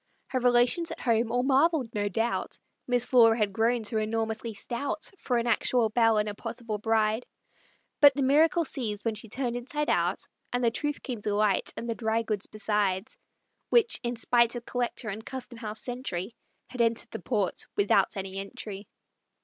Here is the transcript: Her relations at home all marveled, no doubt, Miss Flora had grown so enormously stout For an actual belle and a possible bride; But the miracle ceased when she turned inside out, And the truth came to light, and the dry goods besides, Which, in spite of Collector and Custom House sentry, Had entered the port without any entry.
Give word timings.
Her 0.29 0.39
relations 0.39 0.89
at 0.89 0.99
home 1.01 1.31
all 1.31 1.43
marveled, 1.43 1.93
no 1.93 2.09
doubt, 2.09 2.57
Miss 2.87 3.05
Flora 3.05 3.37
had 3.37 3.53
grown 3.53 3.83
so 3.83 3.97
enormously 3.99 4.55
stout 4.55 5.11
For 5.19 5.37
an 5.37 5.45
actual 5.45 5.89
belle 5.89 6.17
and 6.17 6.27
a 6.27 6.33
possible 6.33 6.79
bride; 6.79 7.23
But 7.99 8.15
the 8.15 8.23
miracle 8.23 8.65
ceased 8.65 9.05
when 9.05 9.13
she 9.13 9.29
turned 9.29 9.55
inside 9.55 9.89
out, 9.91 10.27
And 10.51 10.63
the 10.63 10.71
truth 10.71 11.03
came 11.03 11.21
to 11.21 11.35
light, 11.35 11.71
and 11.77 11.87
the 11.87 11.93
dry 11.93 12.23
goods 12.23 12.47
besides, 12.47 13.15
Which, 13.69 13.99
in 14.01 14.15
spite 14.15 14.55
of 14.55 14.65
Collector 14.65 15.07
and 15.09 15.23
Custom 15.23 15.59
House 15.59 15.81
sentry, 15.81 16.33
Had 16.69 16.81
entered 16.81 17.11
the 17.11 17.21
port 17.21 17.67
without 17.75 18.17
any 18.17 18.37
entry. 18.39 18.87